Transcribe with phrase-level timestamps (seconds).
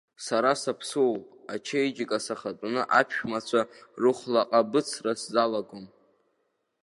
[0.25, 1.23] Сара саԥсыуоуп,
[1.53, 3.61] ачеиџьыка сахатәаны аԥшәмацәа
[4.01, 5.85] рыхәлаҟабыцра сзалагом.